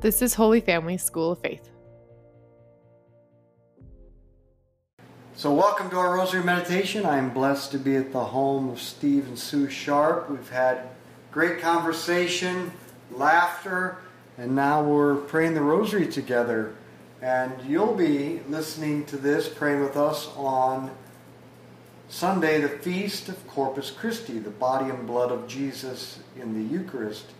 This 0.00 0.22
is 0.22 0.34
Holy 0.34 0.60
Family 0.60 0.96
School 0.96 1.32
of 1.32 1.40
Faith. 1.40 1.70
So, 5.34 5.52
welcome 5.52 5.90
to 5.90 5.96
our 5.96 6.14
Rosary 6.14 6.44
Meditation. 6.44 7.04
I 7.04 7.18
am 7.18 7.30
blessed 7.30 7.72
to 7.72 7.78
be 7.78 7.96
at 7.96 8.12
the 8.12 8.26
home 8.26 8.68
of 8.68 8.80
Steve 8.80 9.26
and 9.26 9.36
Sue 9.36 9.68
Sharp. 9.68 10.30
We've 10.30 10.50
had 10.50 10.90
great 11.32 11.60
conversation, 11.60 12.70
laughter, 13.10 13.98
and 14.36 14.54
now 14.54 14.84
we're 14.84 15.16
praying 15.16 15.54
the 15.54 15.62
Rosary 15.62 16.06
together. 16.06 16.76
And 17.20 17.60
you'll 17.68 17.96
be 17.96 18.40
listening 18.48 19.04
to 19.06 19.16
this, 19.16 19.48
praying 19.48 19.80
with 19.80 19.96
us 19.96 20.28
on 20.36 20.92
Sunday, 22.08 22.60
the 22.60 22.68
feast 22.68 23.28
of 23.28 23.48
Corpus 23.48 23.90
Christi, 23.90 24.38
the 24.38 24.50
body 24.50 24.90
and 24.90 25.08
blood 25.08 25.32
of 25.32 25.48
Jesus 25.48 26.20
in 26.40 26.54
the 26.54 26.72
Eucharist. 26.72 27.32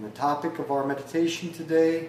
And 0.00 0.10
the 0.10 0.16
topic 0.16 0.58
of 0.58 0.70
our 0.70 0.86
meditation 0.86 1.52
today 1.52 2.08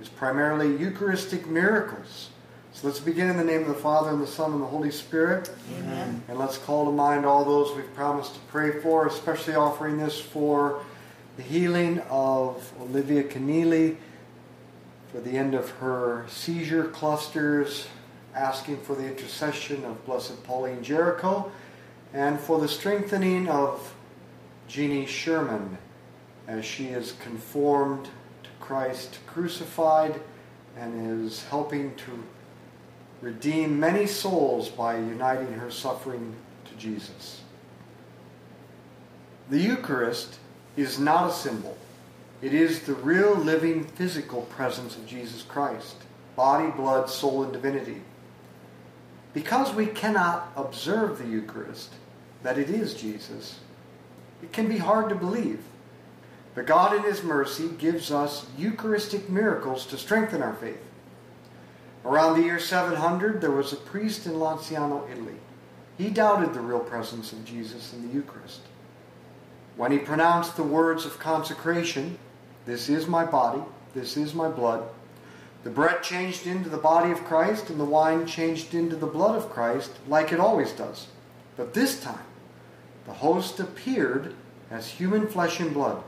is 0.00 0.08
primarily 0.08 0.74
Eucharistic 0.78 1.46
miracles. 1.46 2.30
So 2.72 2.86
let's 2.86 3.00
begin 3.00 3.28
in 3.28 3.36
the 3.36 3.44
name 3.44 3.60
of 3.60 3.68
the 3.68 3.74
Father, 3.74 4.08
and 4.08 4.22
the 4.22 4.26
Son, 4.26 4.52
and 4.52 4.62
the 4.62 4.66
Holy 4.66 4.90
Spirit. 4.90 5.50
Amen. 5.78 6.22
And 6.26 6.38
let's 6.38 6.56
call 6.56 6.86
to 6.86 6.90
mind 6.90 7.26
all 7.26 7.44
those 7.44 7.76
we've 7.76 7.94
promised 7.94 8.32
to 8.32 8.40
pray 8.48 8.80
for, 8.80 9.06
especially 9.06 9.54
offering 9.56 9.98
this 9.98 10.18
for 10.18 10.82
the 11.36 11.42
healing 11.42 11.98
of 12.08 12.72
Olivia 12.80 13.24
Keneally, 13.24 13.98
for 15.12 15.20
the 15.20 15.32
end 15.32 15.54
of 15.54 15.68
her 15.68 16.24
seizure 16.28 16.84
clusters, 16.84 17.88
asking 18.34 18.78
for 18.78 18.94
the 18.94 19.06
intercession 19.06 19.84
of 19.84 20.02
Blessed 20.06 20.42
Pauline 20.44 20.82
Jaricot, 20.82 21.50
and 22.14 22.40
for 22.40 22.58
the 22.58 22.68
strengthening 22.68 23.50
of 23.50 23.94
Jeannie 24.66 25.04
Sherman 25.04 25.76
as 26.48 26.64
she 26.64 26.86
is 26.86 27.12
conformed 27.22 28.06
to 28.42 28.50
Christ 28.58 29.18
crucified 29.26 30.20
and 30.76 31.22
is 31.24 31.44
helping 31.44 31.94
to 31.96 32.24
redeem 33.20 33.78
many 33.78 34.06
souls 34.06 34.68
by 34.68 34.96
uniting 34.96 35.52
her 35.52 35.70
suffering 35.70 36.34
to 36.64 36.74
Jesus. 36.76 37.42
The 39.50 39.58
Eucharist 39.58 40.38
is 40.76 40.98
not 40.98 41.30
a 41.30 41.32
symbol. 41.32 41.76
It 42.40 42.54
is 42.54 42.80
the 42.80 42.94
real 42.94 43.34
living 43.34 43.84
physical 43.84 44.42
presence 44.42 44.96
of 44.96 45.06
Jesus 45.06 45.42
Christ, 45.42 45.96
body, 46.36 46.70
blood, 46.70 47.10
soul, 47.10 47.42
and 47.42 47.52
divinity. 47.52 48.00
Because 49.34 49.74
we 49.74 49.86
cannot 49.86 50.52
observe 50.56 51.18
the 51.18 51.26
Eucharist, 51.26 51.90
that 52.42 52.58
it 52.58 52.70
is 52.70 52.94
Jesus, 52.94 53.58
it 54.42 54.52
can 54.52 54.68
be 54.68 54.78
hard 54.78 55.08
to 55.08 55.14
believe. 55.14 55.60
But 56.58 56.66
God, 56.66 56.96
in 56.96 57.04
His 57.04 57.22
mercy, 57.22 57.68
gives 57.78 58.10
us 58.10 58.44
Eucharistic 58.58 59.30
miracles 59.30 59.86
to 59.86 59.96
strengthen 59.96 60.42
our 60.42 60.54
faith. 60.54 60.82
Around 62.04 62.34
the 62.34 62.46
year 62.46 62.58
700, 62.58 63.40
there 63.40 63.52
was 63.52 63.72
a 63.72 63.76
priest 63.76 64.26
in 64.26 64.32
Lanciano, 64.32 65.08
Italy. 65.08 65.36
He 65.96 66.10
doubted 66.10 66.52
the 66.52 66.60
real 66.60 66.80
presence 66.80 67.30
of 67.30 67.44
Jesus 67.44 67.92
in 67.92 68.08
the 68.08 68.12
Eucharist. 68.12 68.62
When 69.76 69.92
he 69.92 69.98
pronounced 69.98 70.56
the 70.56 70.64
words 70.64 71.06
of 71.06 71.20
consecration, 71.20 72.18
This 72.66 72.88
is 72.88 73.06
my 73.06 73.24
body, 73.24 73.62
this 73.94 74.16
is 74.16 74.34
my 74.34 74.48
blood, 74.48 74.82
the 75.62 75.70
bread 75.70 76.02
changed 76.02 76.44
into 76.44 76.68
the 76.68 76.76
body 76.76 77.12
of 77.12 77.22
Christ, 77.22 77.70
and 77.70 77.78
the 77.78 77.84
wine 77.84 78.26
changed 78.26 78.74
into 78.74 78.96
the 78.96 79.06
blood 79.06 79.36
of 79.36 79.48
Christ, 79.48 79.92
like 80.08 80.32
it 80.32 80.40
always 80.40 80.72
does. 80.72 81.06
But 81.56 81.72
this 81.72 82.02
time, 82.02 82.26
the 83.06 83.12
host 83.12 83.60
appeared 83.60 84.34
as 84.72 84.88
human 84.88 85.28
flesh 85.28 85.60
and 85.60 85.72
blood, 85.72 86.02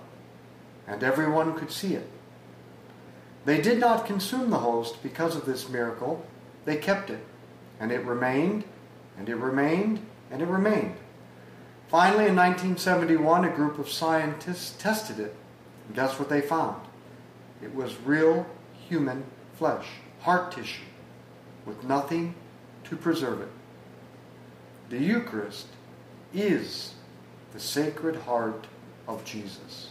and 0.87 1.03
everyone 1.03 1.59
could 1.59 1.71
see 1.71 1.95
it. 1.95 2.09
They 3.45 3.61
did 3.61 3.79
not 3.79 4.07
consume 4.07 4.51
the 4.51 4.59
host 4.59 5.03
because 5.03 5.37
of 5.37 5.47
this 5.47 5.69
miracle. 5.69 6.25
They 6.65 6.77
kept 6.77 7.11
it, 7.11 7.25
and 7.79 7.91
it 7.91 8.05
remained, 8.05 8.65
and 9.17 9.29
it 9.29 9.37
remained, 9.37 10.01
and 10.31 10.43
it 10.43 10.47
remained. 10.47 10.97
Finally, 11.89 12.29
in 12.29 12.37
1971, 12.37 13.45
a 13.45 13.51
group 13.51 13.79
of 13.79 13.91
scientists 13.91 14.77
tested 14.79 15.19
it. 15.19 15.35
And 15.87 15.97
guess 15.97 16.19
what 16.19 16.29
they 16.29 16.41
found? 16.41 16.81
It 17.63 17.75
was 17.75 17.97
real 18.05 18.47
human 18.89 19.25
flesh, 19.55 19.87
heart 20.21 20.53
tissue, 20.53 20.83
with 21.67 21.83
nothing 21.83 22.35
to 22.85 22.97
preserve 22.97 23.41
it. 23.41 23.49
The 24.89 24.99
Eucharist 24.99 25.67
is 26.33 26.95
the 27.53 27.61
sacred 27.61 28.17
heart 28.17 28.67
of 29.09 29.25
Jesus. 29.25 29.91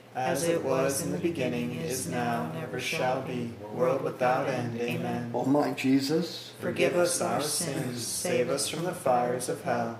As 0.13 0.43
it 0.43 0.61
was 0.63 1.01
in 1.01 1.13
the 1.13 1.17
beginning, 1.17 1.75
is 1.75 2.07
now, 2.07 2.51
and 2.53 2.63
ever 2.63 2.81
shall 2.81 3.21
be, 3.21 3.53
world 3.73 4.01
without 4.01 4.49
end. 4.49 4.79
Amen. 4.79 5.31
O 5.33 5.45
my 5.45 5.71
Jesus, 5.71 6.51
Forgive 6.59 6.97
us 6.97 7.21
our 7.21 7.41
sins, 7.41 8.05
save 8.05 8.49
us 8.49 8.67
from 8.67 8.83
the 8.83 8.93
fires 8.93 9.47
of 9.47 9.63
hell. 9.63 9.99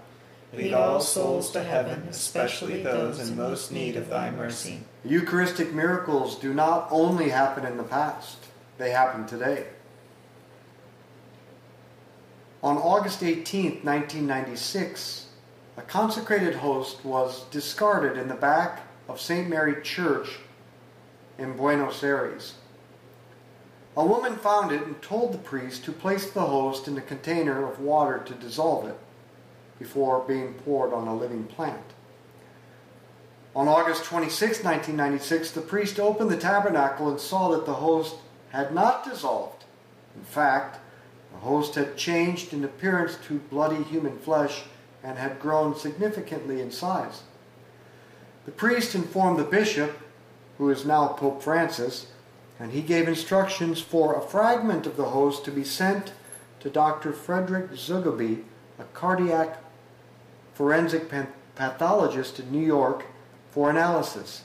Lead 0.54 0.74
all 0.74 1.00
souls 1.00 1.50
to 1.52 1.64
heaven, 1.64 2.08
especially 2.10 2.84
those 2.84 3.30
in 3.30 3.38
most 3.38 3.72
need 3.72 3.96
of 3.96 4.10
thy 4.10 4.30
mercy. 4.30 4.82
Eucharistic 5.06 5.74
miracles 5.74 6.38
do 6.38 6.54
not 6.54 6.90
only 6.92 7.30
happen 7.30 7.66
in 7.66 7.78
the 7.78 7.84
past, 7.84 8.38
they 8.78 8.92
happen 8.92 9.26
today. 9.26 9.68
On 12.62 12.78
August 12.78 13.24
18, 13.24 13.80
1996, 13.84 15.28
a 15.78 15.82
consecrated 15.84 16.56
host 16.56 17.04
was 17.06 17.46
discarded 17.46 18.18
in 18.18 18.28
the 18.28 18.36
back 18.36 18.91
of 19.08 19.20
St. 19.20 19.50
Mary 19.50 19.82
Church 19.82 20.40
in 21.38 21.58
Buenos 21.58 22.04
Aires. 22.04 22.56
A 23.98 24.06
woman 24.06 24.38
found 24.38 24.72
it 24.72 24.84
and 24.84 25.02
told 25.02 25.34
the 25.34 25.38
priest 25.38 25.84
to 25.86 25.92
place 25.92 26.30
the 26.30 26.42
host 26.42 26.88
in 26.88 26.98
a 26.98 27.02
container 27.02 27.70
of 27.70 27.80
water 27.80 28.20
to 28.20 28.34
dissolve 28.34 28.88
it 28.88 28.98
before 29.78 30.22
being 30.22 30.54
poured 30.54 30.94
on 30.94 31.08
a 31.08 31.16
living 31.16 31.44
plant. 31.46 31.84
On 33.54 33.68
August 33.68 34.06
26, 34.06 34.64
1996, 34.64 35.52
the 35.52 35.60
priest 35.60 36.00
opened 36.00 36.30
the 36.30 36.38
tabernacle 36.38 37.10
and 37.10 37.20
saw 37.20 37.50
that 37.50 37.66
the 37.66 37.74
host 37.74 38.16
had 38.52 38.74
not 38.74 39.04
dissolved. 39.04 39.66
In 40.16 40.24
fact, 40.24 40.80
the 41.34 41.40
host 41.40 41.76
had 41.76 41.98
changed 41.98 42.54
in 42.54 42.64
appearance 42.64 43.18
to 43.28 43.40
bloody 43.50 43.84
human 43.84 44.18
flesh 44.20 44.64
and 45.04 45.18
had 45.18 45.40
grown 45.40 45.76
significantly 45.76 46.62
in 46.62 46.72
size. 46.72 47.24
The 48.46 48.52
priest 48.52 48.96
informed 48.96 49.38
the 49.40 49.44
bishop, 49.44 49.98
who 50.58 50.70
is 50.70 50.86
now 50.86 51.08
Pope 51.10 51.44
Francis, 51.44 52.08
and 52.60 52.72
he 52.72 52.82
gave 52.82 53.08
instructions 53.08 53.82
for 53.82 54.16
a 54.16 54.22
fragment 54.22 54.86
of 54.86 54.98
the 54.98 55.10
host 55.10 55.46
to 55.46 55.52
be 55.52 55.64
sent 55.64 56.14
to 56.60 56.70
Dr. 56.70 57.14
Frederick 57.14 57.72
Zugibe, 57.72 58.44
a 58.80 58.84
cardiac 58.94 59.58
forensic 60.54 61.12
pathologist 61.56 62.40
in 62.40 62.52
New 62.52 62.66
York, 62.66 63.06
for 63.52 63.70
analysis. 63.70 64.44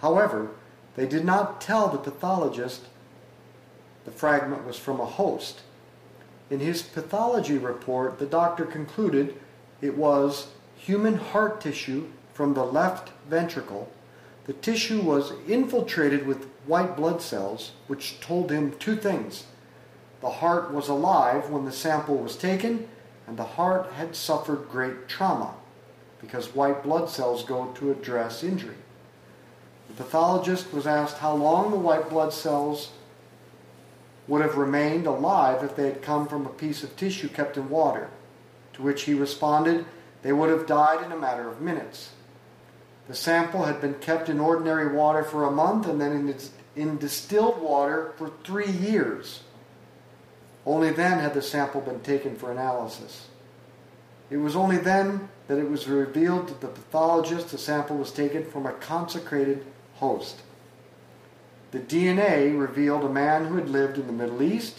However, 0.00 0.50
they 0.96 1.06
did 1.06 1.24
not 1.24 1.60
tell 1.60 1.88
the 1.88 1.98
pathologist 1.98 2.82
the 4.04 4.10
fragment 4.10 4.66
was 4.66 4.78
from 4.78 5.00
a 5.00 5.06
host. 5.06 5.60
In 6.50 6.60
his 6.60 6.82
pathology 6.82 7.58
report, 7.58 8.18
the 8.18 8.26
doctor 8.26 8.64
concluded 8.64 9.40
it 9.80 9.96
was 9.96 10.48
human 10.76 11.16
heart 11.16 11.60
tissue 11.60 12.10
from 12.34 12.52
the 12.52 12.64
left 12.64 13.12
ventricle. 13.30 13.90
The 14.44 14.52
tissue 14.52 15.00
was 15.00 15.32
infiltrated 15.48 16.26
with 16.26 16.46
white 16.66 16.96
blood 16.96 17.22
cells, 17.22 17.72
which 17.86 18.20
told 18.20 18.50
him 18.50 18.72
two 18.78 18.96
things. 18.96 19.44
The 20.20 20.30
heart 20.30 20.72
was 20.72 20.88
alive 20.88 21.48
when 21.48 21.64
the 21.64 21.72
sample 21.72 22.16
was 22.16 22.36
taken, 22.36 22.88
and 23.26 23.36
the 23.36 23.44
heart 23.44 23.92
had 23.92 24.14
suffered 24.14 24.68
great 24.68 25.08
trauma, 25.08 25.54
because 26.20 26.54
white 26.54 26.82
blood 26.82 27.08
cells 27.08 27.44
go 27.44 27.66
to 27.76 27.90
address 27.90 28.42
injury. 28.42 28.76
The 29.88 30.02
pathologist 30.02 30.72
was 30.72 30.86
asked 30.86 31.18
how 31.18 31.34
long 31.34 31.70
the 31.70 31.76
white 31.76 32.10
blood 32.10 32.32
cells 32.32 32.90
would 34.26 34.42
have 34.42 34.56
remained 34.56 35.06
alive 35.06 35.62
if 35.62 35.76
they 35.76 35.86
had 35.86 36.02
come 36.02 36.26
from 36.26 36.46
a 36.46 36.50
piece 36.50 36.82
of 36.82 36.96
tissue 36.96 37.28
kept 37.28 37.56
in 37.56 37.68
water, 37.68 38.08
to 38.72 38.82
which 38.82 39.02
he 39.02 39.14
responded, 39.14 39.84
they 40.22 40.32
would 40.32 40.48
have 40.48 40.66
died 40.66 41.04
in 41.04 41.12
a 41.12 41.18
matter 41.18 41.48
of 41.48 41.60
minutes. 41.60 42.13
The 43.08 43.14
sample 43.14 43.64
had 43.64 43.80
been 43.80 43.94
kept 43.94 44.28
in 44.28 44.40
ordinary 44.40 44.94
water 44.94 45.22
for 45.22 45.44
a 45.44 45.50
month 45.50 45.86
and 45.86 46.00
then 46.00 46.12
in, 46.12 46.36
in 46.74 46.96
distilled 46.98 47.60
water 47.60 48.14
for 48.16 48.30
three 48.44 48.70
years. 48.70 49.42
Only 50.64 50.90
then 50.90 51.18
had 51.18 51.34
the 51.34 51.42
sample 51.42 51.82
been 51.82 52.00
taken 52.00 52.36
for 52.36 52.50
analysis. 52.50 53.28
It 54.30 54.38
was 54.38 54.56
only 54.56 54.78
then 54.78 55.28
that 55.48 55.58
it 55.58 55.68
was 55.68 55.86
revealed 55.86 56.48
to 56.48 56.54
the 56.54 56.68
pathologist 56.68 57.50
the 57.50 57.58
sample 57.58 57.96
was 57.96 58.10
taken 58.10 58.44
from 58.44 58.64
a 58.64 58.72
consecrated 58.72 59.66
host. 59.96 60.40
The 61.72 61.80
DNA 61.80 62.58
revealed 62.58 63.04
a 63.04 63.08
man 63.10 63.46
who 63.46 63.56
had 63.56 63.68
lived 63.68 63.98
in 63.98 64.06
the 64.06 64.12
Middle 64.12 64.42
East, 64.42 64.78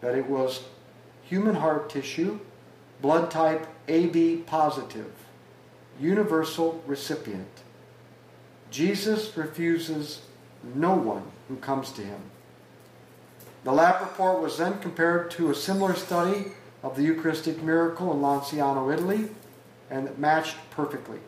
that 0.00 0.14
it 0.14 0.26
was 0.26 0.64
human 1.22 1.56
heart 1.56 1.90
tissue, 1.90 2.38
blood 3.00 3.30
type 3.30 3.66
AB 3.88 4.44
positive, 4.46 5.12
universal 6.00 6.82
recipient. 6.86 7.48
Jesus 8.70 9.36
refuses 9.36 10.22
no 10.74 10.94
one 10.94 11.24
who 11.48 11.56
comes 11.56 11.92
to 11.92 12.02
him. 12.02 12.20
The 13.64 13.72
lab 13.72 14.00
report 14.00 14.40
was 14.40 14.56
then 14.56 14.78
compared 14.80 15.30
to 15.32 15.50
a 15.50 15.54
similar 15.54 15.94
study 15.94 16.52
of 16.82 16.96
the 16.96 17.02
Eucharistic 17.02 17.62
miracle 17.62 18.12
in 18.12 18.20
Lanciano, 18.20 18.92
Italy, 18.92 19.28
and 19.90 20.08
it 20.08 20.18
matched 20.18 20.56
perfectly. 20.70 21.18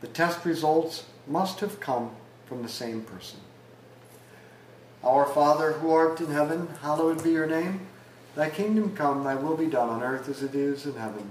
The 0.00 0.08
test 0.08 0.44
results 0.44 1.04
must 1.26 1.60
have 1.60 1.80
come 1.80 2.10
from 2.46 2.62
the 2.62 2.68
same 2.68 3.02
person. 3.02 3.40
Our 5.02 5.26
Father 5.26 5.72
who 5.72 5.90
art 5.90 6.20
in 6.20 6.30
heaven, 6.30 6.68
hallowed 6.82 7.22
be 7.22 7.30
your 7.30 7.46
name. 7.46 7.86
Thy 8.34 8.50
kingdom 8.50 8.94
come, 8.94 9.24
thy 9.24 9.34
will 9.34 9.56
be 9.56 9.66
done 9.66 9.88
on 9.88 10.02
earth 10.02 10.28
as 10.28 10.42
it 10.42 10.54
is 10.54 10.84
in 10.84 10.94
heaven. 10.94 11.30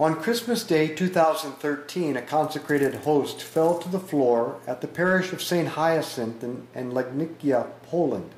On 0.00 0.20
Christmas 0.20 0.64
Day 0.64 0.88
2013, 0.88 2.16
a 2.16 2.22
consecrated 2.22 2.94
host 2.94 3.42
fell 3.42 3.78
to 3.78 3.90
the 3.90 4.00
floor 4.00 4.58
at 4.66 4.80
the 4.80 4.88
parish 4.88 5.34
of 5.34 5.42
St. 5.42 5.68
Hyacinth 5.68 6.42
in, 6.42 6.66
in 6.74 6.92
Legnica, 6.92 7.68
Poland. 7.82 8.30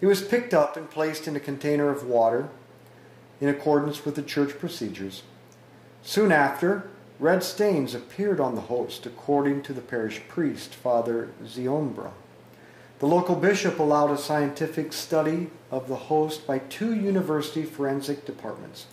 It 0.00 0.06
was 0.06 0.22
picked 0.22 0.54
up 0.54 0.76
and 0.76 0.88
placed 0.88 1.26
in 1.26 1.34
a 1.34 1.40
container 1.40 1.90
of 1.90 2.06
water 2.06 2.48
in 3.40 3.48
accordance 3.48 4.04
with 4.04 4.14
the 4.14 4.22
church 4.22 4.56
procedures. 4.60 5.24
Soon 6.04 6.30
after, 6.30 6.88
red 7.18 7.42
stains 7.42 7.92
appeared 7.92 8.38
on 8.38 8.54
the 8.54 8.62
host, 8.62 9.04
according 9.04 9.62
to 9.62 9.72
the 9.72 9.80
parish 9.80 10.22
priest, 10.28 10.76
Father 10.76 11.30
Ziombra. 11.44 12.12
The 13.00 13.06
local 13.06 13.34
bishop 13.34 13.80
allowed 13.80 14.12
a 14.12 14.18
scientific 14.18 14.92
study 14.92 15.50
of 15.72 15.88
the 15.88 15.96
host 15.96 16.46
by 16.46 16.60
two 16.60 16.94
university 16.94 17.64
forensic 17.64 18.24
departments. 18.24 18.86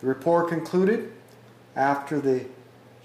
The 0.00 0.06
report 0.06 0.48
concluded 0.48 1.12
after 1.76 2.20
the 2.20 2.46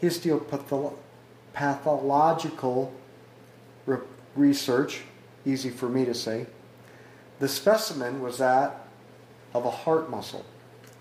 histopathological 0.02 2.92
re- 3.86 3.98
research, 4.36 5.02
easy 5.46 5.70
for 5.70 5.90
me 5.90 6.06
to 6.06 6.14
say, 6.14 6.46
the 7.40 7.48
specimen 7.48 8.22
was 8.22 8.38
that 8.38 8.88
of 9.54 9.66
a 9.66 9.72
heart 9.72 10.10
muscle 10.10 10.46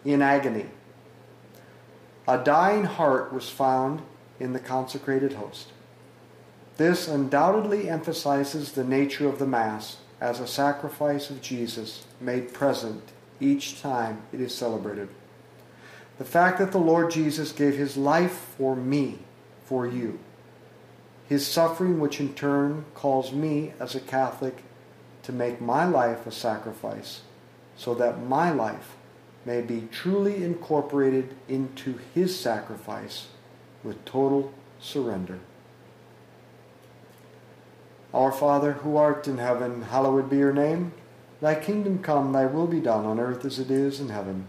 in 0.04 0.23
agony. 0.23 0.66
A 2.26 2.38
dying 2.38 2.85
heart 2.85 3.33
was 3.33 3.49
found 3.49 4.02
in 4.38 4.52
the 4.52 4.61
consecrated 4.61 5.35
host. 5.35 5.68
This 6.76 7.09
undoubtedly 7.09 7.88
emphasizes 7.88 8.73
the 8.73 8.85
nature 8.85 9.28
of 9.28 9.38
the 9.38 9.47
Mass 9.47 9.99
as 10.21 10.38
a 10.38 10.47
sacrifice 10.47 11.30
of 11.30 11.42
Jesus 11.42 12.04
made 12.21 12.52
present 12.52 13.02
each 13.40 13.80
time 13.80 14.23
it 14.33 14.40
is 14.40 14.54
celebrated. 14.54 15.09
The 16.18 16.25
fact 16.25 16.58
that 16.58 16.72
the 16.72 16.78
Lord 16.78 17.10
Jesus 17.12 17.52
gave 17.52 17.76
his 17.76 17.96
life 17.96 18.32
for 18.58 18.75
me, 18.75 19.20
for 19.64 19.87
you. 19.87 20.18
His 21.28 21.46
suffering, 21.46 22.00
which 22.00 22.20
in 22.20 22.34
turn 22.34 22.87
calls 22.94 23.32
me 23.32 23.72
as 23.78 23.94
a 23.94 24.00
Catholic 24.00 24.64
to 25.22 25.32
make 25.32 25.60
my 25.60 25.84
life 25.84 26.26
a 26.26 26.32
sacrifice, 26.32 27.22
so 27.76 27.94
that 27.94 28.25
my 28.25 28.50
life 28.50 28.96
may 29.44 29.60
be 29.60 29.88
truly 29.92 30.42
incorporated 30.42 31.37
into 31.48 31.98
his 32.14 32.38
sacrifice 32.38 33.28
with 33.84 34.04
total 34.04 34.52
surrender. 34.80 35.38
Our 38.12 38.32
Father, 38.32 38.72
who 38.72 38.96
art 38.96 39.28
in 39.28 39.38
heaven, 39.38 39.82
hallowed 39.82 40.30
be 40.30 40.38
your 40.38 40.52
name. 40.52 40.92
Thy 41.40 41.54
kingdom 41.54 42.00
come, 42.02 42.32
thy 42.32 42.46
will 42.46 42.66
be 42.66 42.80
done 42.80 43.04
on 43.04 43.20
earth 43.20 43.44
as 43.44 43.58
it 43.58 43.70
is 43.70 44.00
in 44.00 44.08
heaven. 44.08 44.48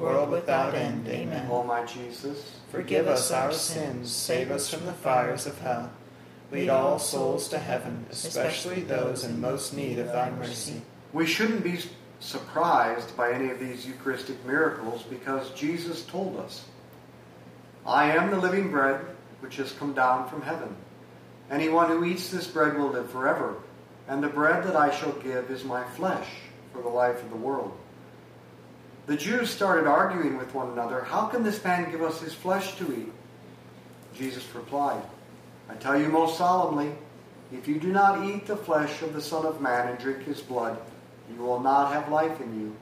world 0.00 0.30
without 0.30 0.74
end. 0.74 1.06
Amen. 1.08 1.48
O 1.50 1.62
my 1.62 1.84
Jesus, 1.84 2.60
Forgive 2.70 3.08
us 3.08 3.32
our 3.32 3.52
sins, 3.52 4.12
save 4.12 4.52
us 4.52 4.72
from 4.72 4.86
the 4.86 4.92
fires 4.92 5.44
of 5.44 5.58
hell. 5.58 5.90
Lead 6.52 6.68
all 6.68 7.00
souls 7.00 7.48
to 7.48 7.58
heaven, 7.58 8.06
especially 8.10 8.82
those 8.82 9.24
in 9.24 9.40
most 9.40 9.74
need 9.74 9.98
of 9.98 10.06
thy 10.08 10.30
mercy. 10.30 10.82
We 11.12 11.26
shouldn't 11.26 11.64
be 11.64 11.80
surprised 12.20 13.16
by 13.16 13.32
any 13.32 13.50
of 13.50 13.58
these 13.58 13.86
Eucharistic 13.86 14.44
miracles 14.46 15.02
because 15.02 15.50
Jesus 15.50 16.04
told 16.04 16.38
us, 16.38 16.64
I 17.84 18.16
am 18.16 18.30
the 18.30 18.38
living 18.38 18.70
bread 18.70 19.00
which 19.40 19.56
has 19.56 19.72
come 19.72 19.92
down 19.92 20.28
from 20.28 20.42
heaven. 20.42 20.76
Anyone 21.50 21.88
who 21.88 22.04
eats 22.04 22.30
this 22.30 22.46
bread 22.46 22.76
will 22.76 22.90
live 22.90 23.10
forever, 23.10 23.56
and 24.06 24.22
the 24.22 24.28
bread 24.28 24.62
that 24.64 24.76
I 24.76 24.94
shall 24.94 25.12
give 25.12 25.50
is 25.50 25.64
my 25.64 25.82
flesh 25.82 26.28
for 26.72 26.82
the 26.82 26.88
life 26.88 27.20
of 27.22 27.30
the 27.30 27.36
world. 27.36 27.76
The 29.10 29.16
Jews 29.16 29.50
started 29.50 29.88
arguing 29.88 30.36
with 30.38 30.54
one 30.54 30.70
another, 30.70 31.00
How 31.00 31.26
can 31.26 31.42
this 31.42 31.64
man 31.64 31.90
give 31.90 32.00
us 32.00 32.20
his 32.20 32.32
flesh 32.32 32.76
to 32.76 32.96
eat? 32.96 33.12
Jesus 34.14 34.44
replied, 34.54 35.02
I 35.68 35.74
tell 35.74 36.00
you 36.00 36.06
most 36.06 36.38
solemnly, 36.38 36.92
if 37.52 37.66
you 37.66 37.80
do 37.80 37.88
not 37.88 38.24
eat 38.24 38.46
the 38.46 38.56
flesh 38.56 39.02
of 39.02 39.12
the 39.12 39.20
Son 39.20 39.44
of 39.44 39.60
Man 39.60 39.88
and 39.88 39.98
drink 39.98 40.22
his 40.22 40.40
blood, 40.40 40.80
you 41.28 41.42
will 41.42 41.58
not 41.58 41.92
have 41.92 42.08
life 42.08 42.40
in 42.40 42.60
you. 42.60 42.76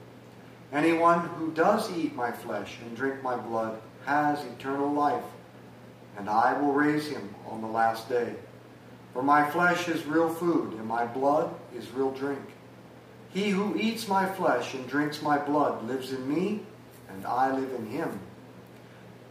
Anyone 0.71 1.21
who 1.29 1.51
does 1.53 1.91
eat 1.97 2.13
my 2.13 2.31
flesh 2.31 2.77
and 2.85 2.95
drink 2.95 3.23
my 3.23 3.35
blood 3.35 3.81
has 4.05 4.45
eternal 4.45 4.93
life, 4.93 5.25
and 6.15 6.29
I 6.29 6.53
will 6.61 6.73
raise 6.73 7.07
him 7.07 7.33
on 7.49 7.61
the 7.61 7.67
last 7.67 8.07
day. 8.07 8.35
For 9.13 9.23
my 9.23 9.49
flesh 9.49 9.87
is 9.87 10.05
real 10.05 10.29
food, 10.31 10.73
and 10.73 10.85
my 10.85 11.07
blood 11.07 11.51
is 11.75 11.89
real 11.89 12.11
drink. 12.11 12.45
He 13.31 13.51
who 13.51 13.75
eats 13.75 14.07
my 14.07 14.25
flesh 14.25 14.73
and 14.73 14.87
drinks 14.87 15.21
my 15.21 15.37
blood 15.37 15.83
lives 15.83 16.11
in 16.11 16.27
me, 16.27 16.61
and 17.09 17.25
I 17.25 17.55
live 17.55 17.73
in 17.73 17.85
him. 17.85 18.19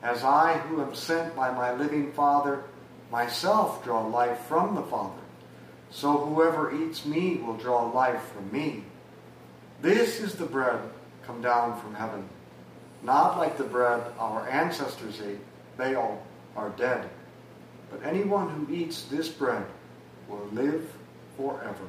As 0.02 0.22
I, 0.22 0.58
who 0.58 0.80
am 0.80 0.94
sent 0.94 1.34
by 1.34 1.50
my 1.50 1.72
living 1.74 2.12
Father, 2.12 2.62
myself 3.10 3.82
draw 3.82 4.06
life 4.06 4.38
from 4.46 4.76
the 4.76 4.82
Father, 4.82 5.20
so 5.90 6.18
whoever 6.18 6.72
eats 6.74 7.04
me 7.04 7.38
will 7.38 7.56
draw 7.56 7.90
life 7.90 8.22
from 8.34 8.52
me. 8.52 8.84
This 9.82 10.20
is 10.20 10.34
the 10.34 10.46
bread 10.46 10.80
come 11.24 11.42
down 11.42 11.80
from 11.80 11.94
heaven, 11.94 12.28
not 13.02 13.36
like 13.36 13.58
the 13.58 13.64
bread 13.64 14.02
our 14.18 14.48
ancestors 14.48 15.20
ate, 15.20 15.38
they 15.76 15.94
all 15.96 16.22
are 16.56 16.70
dead. 16.70 17.08
But 17.90 18.04
anyone 18.04 18.48
who 18.48 18.72
eats 18.72 19.02
this 19.04 19.28
bread 19.28 19.64
will 20.28 20.46
live 20.52 20.88
forever. 21.36 21.88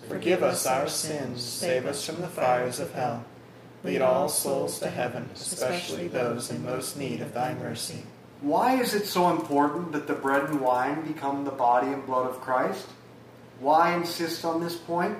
Forgive 0.11 0.43
us 0.43 0.65
our 0.65 0.89
sins, 0.89 1.41
save 1.41 1.85
us 1.85 2.05
from 2.05 2.19
the 2.21 2.27
fires 2.27 2.79
of 2.79 2.93
hell. 2.93 3.23
Lead 3.83 4.01
all 4.01 4.27
souls 4.27 4.77
to 4.79 4.89
heaven, 4.89 5.29
especially 5.33 6.09
those 6.09 6.51
in 6.51 6.63
most 6.65 6.97
need 6.97 7.21
of 7.21 7.33
thy 7.33 7.53
mercy. 7.53 8.03
why 8.41 8.75
is 8.79 8.93
it 8.93 9.05
so 9.05 9.29
important 9.29 9.93
that 9.93 10.07
the 10.07 10.13
bread 10.13 10.49
and 10.49 10.59
wine 10.59 11.01
become 11.01 11.45
the 11.45 11.51
body 11.51 11.87
and 11.87 12.05
blood 12.05 12.29
of 12.29 12.41
Christ? 12.41 12.87
Why 13.59 13.95
insist 13.95 14.43
on 14.43 14.61
this 14.61 14.75
point? 14.75 15.17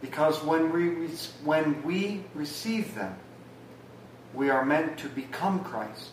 Because 0.00 0.42
when 0.42 0.72
we, 0.72 1.06
when 1.44 1.82
we 1.84 2.24
receive 2.34 2.94
them, 2.94 3.14
we 4.34 4.50
are 4.50 4.64
meant 4.64 4.98
to 4.98 5.08
become 5.08 5.62
Christ. 5.62 6.10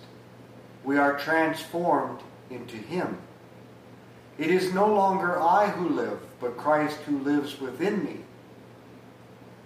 We 0.83 0.97
are 0.97 1.17
transformed 1.17 2.19
into 2.49 2.77
Him. 2.77 3.17
It 4.37 4.51
is 4.51 4.73
no 4.73 4.93
longer 4.93 5.39
I 5.39 5.67
who 5.69 5.89
live, 5.89 6.19
but 6.39 6.57
Christ 6.57 6.97
who 6.99 7.19
lives 7.19 7.59
within 7.59 8.03
me. 8.03 8.19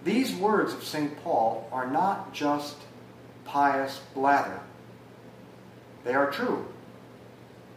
These 0.04 0.36
words 0.36 0.74
of 0.74 0.84
St. 0.84 1.22
Paul 1.24 1.68
are 1.72 1.88
not 1.88 2.34
just 2.34 2.78
pious 3.46 4.00
blather. 4.14 4.60
They 6.04 6.14
are 6.14 6.32
true. 6.32 6.66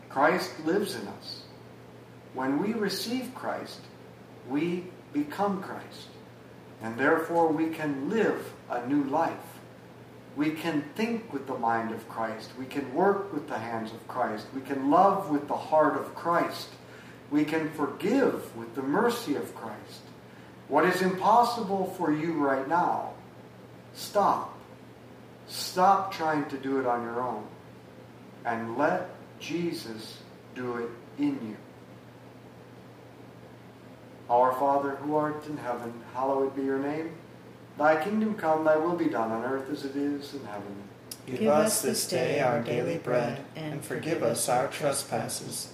Christ 0.09 0.52
lives 0.64 0.94
in 0.94 1.07
us. 1.09 1.42
When 2.33 2.62
we 2.62 2.72
receive 2.72 3.35
Christ, 3.35 3.80
we 4.48 4.85
become 5.12 5.62
Christ. 5.62 6.09
And 6.83 6.96
therefore 6.96 7.48
we 7.48 7.68
can 7.68 8.09
live 8.09 8.52
a 8.70 8.87
new 8.87 9.04
life. 9.04 9.33
We 10.37 10.50
can 10.50 10.83
think 10.94 11.33
with 11.33 11.46
the 11.46 11.59
mind 11.59 11.92
of 11.92 12.09
Christ. 12.09 12.50
We 12.59 12.66
can 12.66 12.92
work 12.94 13.33
with 13.33 13.48
the 13.48 13.59
hands 13.59 13.92
of 13.92 14.07
Christ. 14.09 14.46
We 14.54 14.62
can 14.62 14.90
love 14.90 15.30
with 15.30 15.46
the 15.46 15.57
heart 15.57 15.96
of 15.96 16.14
Christ. 16.14 16.68
We 17.30 17.44
can 17.44 17.70
forgive 17.72 18.56
with 18.56 18.74
the 18.74 18.82
mercy 18.82 19.37
of 19.37 19.54
Christ. 19.54 20.00
What 20.68 20.84
is 20.84 21.02
impossible 21.02 21.94
for 21.98 22.12
you 22.12 22.34
right 22.34 22.68
now, 22.68 23.10
stop. 23.94 24.58
Stop 25.46 26.12
trying 26.12 26.46
to 26.46 26.56
do 26.56 26.80
it 26.80 26.87
on 26.87 27.02
your 27.02 27.20
own. 27.20 27.44
And 28.44 28.78
let 28.78 29.10
Jesus 29.40 30.18
do 30.54 30.76
it 30.76 30.90
in 31.18 31.38
you. 31.46 31.56
Our 34.30 34.52
Father 34.54 34.96
who 34.96 35.16
art 35.16 35.46
in 35.46 35.58
heaven, 35.58 35.92
hallowed 36.14 36.56
be 36.56 36.62
your 36.62 36.78
name. 36.78 37.12
Thy 37.76 38.02
kingdom 38.02 38.34
come, 38.34 38.64
thy 38.64 38.76
will 38.76 38.96
be 38.96 39.06
done 39.06 39.30
on 39.32 39.44
earth 39.44 39.68
as 39.70 39.84
it 39.84 39.96
is 39.96 40.32
in 40.32 40.44
heaven. 40.46 40.82
Give 41.26 41.48
us 41.48 41.82
this 41.82 42.06
day 42.06 42.40
our 42.40 42.62
daily 42.62 42.98
bread, 42.98 43.44
and 43.56 43.84
forgive 43.84 44.22
us 44.22 44.48
our 44.48 44.68
trespasses, 44.68 45.73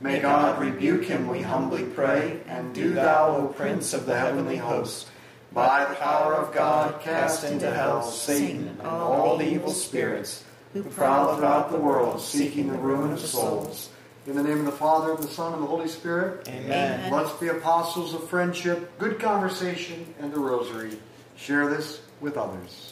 May 0.00 0.20
God 0.20 0.58
rebuke 0.60 1.04
him, 1.04 1.28
we 1.28 1.42
humbly 1.42 1.84
pray. 1.84 2.40
And 2.46 2.74
do 2.74 2.94
thou, 2.94 3.36
O 3.36 3.46
Prince 3.48 3.92
of 3.92 4.06
the 4.06 4.18
heavenly 4.18 4.56
host, 4.56 5.08
by 5.52 5.84
the 5.84 5.94
power 5.96 6.34
of 6.34 6.54
God, 6.54 7.02
cast 7.02 7.44
into 7.44 7.70
hell 7.70 8.02
Satan 8.02 8.68
and 8.68 8.80
all 8.82 9.36
the 9.36 9.46
evil 9.46 9.72
spirits 9.72 10.44
who 10.72 10.82
prowl 10.84 11.36
about 11.36 11.70
the 11.70 11.76
world, 11.76 12.20
seeking 12.20 12.68
the 12.68 12.78
ruin 12.78 13.12
of 13.12 13.20
souls. 13.20 13.90
In 14.26 14.36
the 14.36 14.42
name 14.42 14.60
of 14.60 14.66
the 14.66 14.72
Father, 14.72 15.12
and 15.12 15.22
the 15.22 15.28
Son, 15.28 15.54
and 15.54 15.62
the 15.62 15.66
Holy 15.66 15.88
Spirit. 15.88 16.46
Amen. 16.48 17.10
Let's 17.10 17.32
be 17.34 17.48
apostles 17.48 18.14
of 18.14 18.28
friendship, 18.28 18.96
good 18.98 19.18
conversation, 19.18 20.14
and 20.20 20.32
the 20.32 20.38
rosary. 20.38 20.98
Share 21.36 21.68
this 21.68 22.00
with 22.20 22.36
others. 22.36 22.89